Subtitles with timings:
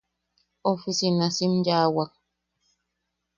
[0.71, 2.11] Ofisinasim yaʼawak.